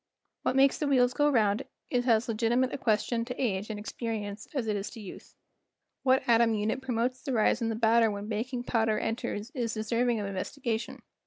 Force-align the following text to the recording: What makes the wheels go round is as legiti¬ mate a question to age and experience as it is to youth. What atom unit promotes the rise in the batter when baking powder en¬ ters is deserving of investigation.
What 0.41 0.55
makes 0.55 0.79
the 0.79 0.87
wheels 0.87 1.13
go 1.13 1.29
round 1.29 1.61
is 1.91 2.07
as 2.07 2.25
legiti¬ 2.25 2.57
mate 2.57 2.73
a 2.73 2.77
question 2.79 3.23
to 3.23 3.39
age 3.39 3.69
and 3.69 3.77
experience 3.79 4.47
as 4.55 4.65
it 4.65 4.75
is 4.75 4.89
to 4.89 4.99
youth. 4.99 5.35
What 6.01 6.27
atom 6.27 6.55
unit 6.55 6.81
promotes 6.81 7.21
the 7.21 7.33
rise 7.33 7.61
in 7.61 7.69
the 7.69 7.75
batter 7.75 8.09
when 8.09 8.27
baking 8.27 8.63
powder 8.63 8.99
en¬ 8.99 9.15
ters 9.15 9.51
is 9.51 9.75
deserving 9.75 10.19
of 10.19 10.25
investigation. 10.25 11.03